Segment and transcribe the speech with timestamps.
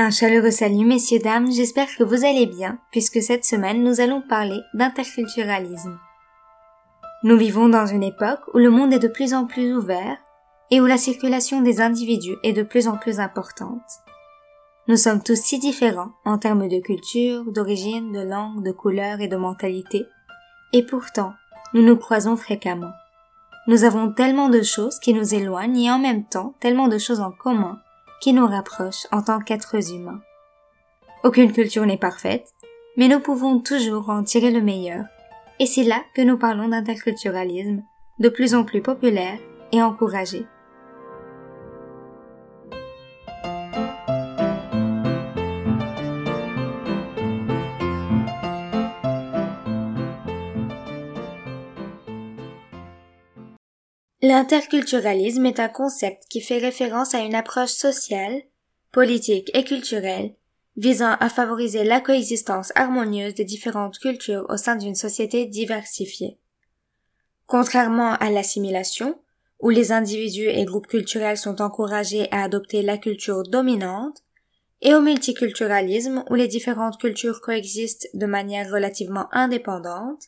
[0.00, 4.22] Un chaleureux salut messieurs dames, j'espère que vous allez bien, puisque cette semaine nous allons
[4.22, 5.98] parler d'interculturalisme.
[7.24, 10.16] Nous vivons dans une époque où le monde est de plus en plus ouvert
[10.70, 13.82] et où la circulation des individus est de plus en plus importante.
[14.86, 19.26] Nous sommes tous si différents en termes de culture, d'origine, de langue, de couleur et
[19.26, 20.06] de mentalité,
[20.72, 21.32] et pourtant,
[21.74, 22.92] nous nous croisons fréquemment.
[23.66, 27.20] Nous avons tellement de choses qui nous éloignent et en même temps tellement de choses
[27.20, 27.80] en commun
[28.20, 30.20] qui nous rapproche en tant qu'êtres humains.
[31.24, 32.54] Aucune culture n'est parfaite,
[32.96, 35.04] mais nous pouvons toujours en tirer le meilleur,
[35.58, 37.82] et c'est là que nous parlons d'interculturalisme,
[38.18, 39.38] de plus en plus populaire
[39.72, 40.46] et encouragé.
[54.20, 58.42] L'interculturalisme est un concept qui fait référence à une approche sociale,
[58.90, 60.34] politique et culturelle
[60.76, 66.38] visant à favoriser la coexistence harmonieuse des différentes cultures au sein d'une société diversifiée.
[67.46, 69.20] Contrairement à l'assimilation,
[69.60, 74.22] où les individus et groupes culturels sont encouragés à adopter la culture dominante,
[74.80, 80.26] et au multiculturalisme, où les différentes cultures coexistent de manière relativement indépendante,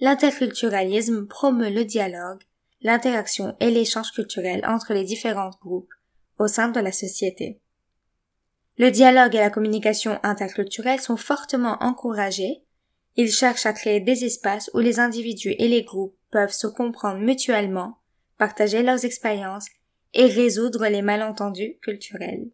[0.00, 2.40] l'interculturalisme promeut le dialogue
[2.80, 5.92] l'interaction et l'échange culturel entre les différents groupes
[6.38, 7.60] au sein de la société.
[8.76, 12.62] Le dialogue et la communication interculturelle sont fortement encouragés.
[13.16, 17.18] Ils cherchent à créer des espaces où les individus et les groupes peuvent se comprendre
[17.18, 17.98] mutuellement,
[18.36, 19.66] partager leurs expériences
[20.14, 22.48] et résoudre les malentendus culturels.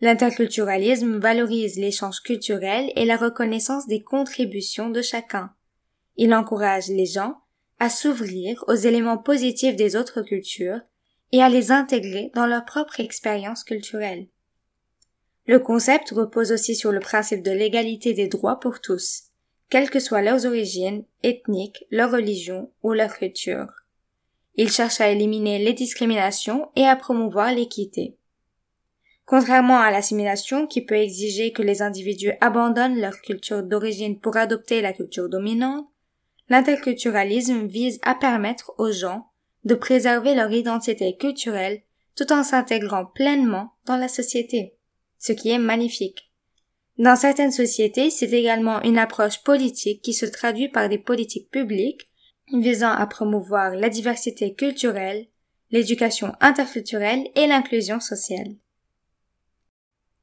[0.00, 5.52] L'interculturalisme valorise l'échange culturel et la reconnaissance des contributions de chacun.
[6.16, 7.40] Il encourage les gens
[7.80, 10.80] à s'ouvrir aux éléments positifs des autres cultures
[11.32, 14.28] et à les intégrer dans leur propre expérience culturelle.
[15.46, 19.24] Le concept repose aussi sur le principe de l'égalité des droits pour tous,
[19.70, 23.68] quelles que soient leurs origines ethniques, leur religion ou leur culture.
[24.56, 28.16] Il cherche à éliminer les discriminations et à promouvoir l'équité.
[29.24, 34.82] Contrairement à l'assimilation qui peut exiger que les individus abandonnent leur culture d'origine pour adopter
[34.82, 35.88] la culture dominante,
[36.50, 39.30] L'interculturalisme vise à permettre aux gens
[39.64, 41.80] de préserver leur identité culturelle
[42.16, 44.74] tout en s'intégrant pleinement dans la société,
[45.18, 46.30] ce qui est magnifique.
[46.98, 52.08] Dans certaines sociétés, c'est également une approche politique qui se traduit par des politiques publiques
[52.52, 55.28] visant à promouvoir la diversité culturelle,
[55.70, 58.56] l'éducation interculturelle et l'inclusion sociale.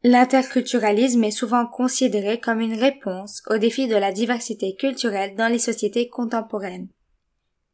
[0.09, 5.59] L'interculturalisme est souvent considéré comme une réponse au défi de la diversité culturelle dans les
[5.59, 6.87] sociétés contemporaines.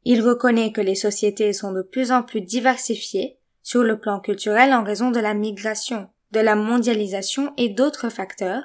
[0.04, 4.74] Il reconnaît que les sociétés sont de plus en plus diversifiées sur le plan culturel
[4.74, 8.64] en raison de la migration, de la mondialisation et d'autres facteurs,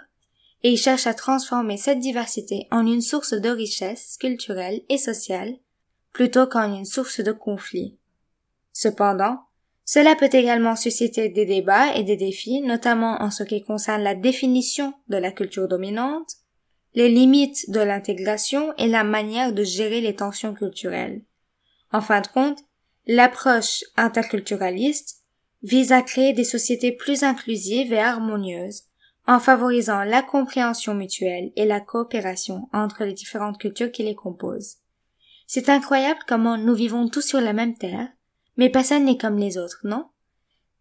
[0.63, 5.53] et il cherche à transformer cette diversité en une source de richesse culturelle et sociale,
[6.15, 7.99] plutôt qu'en une source de conflit.
[8.73, 9.41] Cependant,
[9.91, 14.15] cela peut également susciter des débats et des défis, notamment en ce qui concerne la
[14.15, 16.31] définition de la culture dominante,
[16.93, 21.23] les limites de l'intégration et la manière de gérer les tensions culturelles.
[21.91, 22.59] En fin de compte,
[23.07, 25.23] l'approche interculturaliste
[25.63, 28.83] vise à créer des sociétés plus inclusives et harmonieuses,
[29.27, 34.77] en favorisant la compréhension mutuelle et la coopération entre les différentes cultures qui les composent.
[35.47, 38.11] C'est incroyable comment nous vivons tous sur la même terre,
[38.59, 40.07] mais personne n'est comme les autres, non?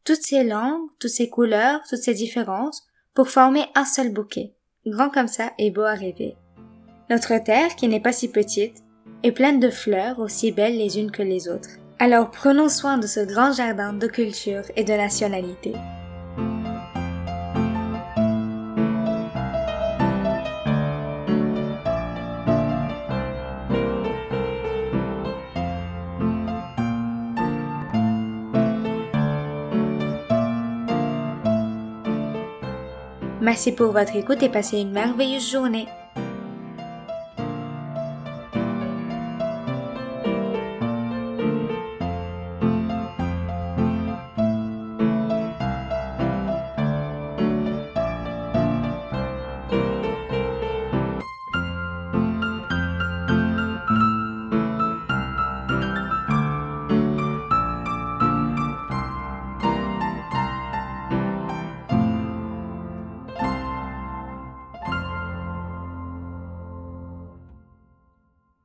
[0.04, 4.54] Toutes ces langues, toutes ces couleurs, toutes ces différences, pour former un seul bouquet,
[4.86, 6.36] grand comme ça et beau à rêver.
[7.10, 8.84] Notre terre, qui n'est pas si petite,
[9.24, 11.70] est pleine de fleurs aussi belles les unes que les autres.
[12.00, 15.74] Alors prenons soin de ce grand jardin de culture et de nationalité.
[33.48, 35.88] Merci pour votre écoute et passez une merveilleuse journée.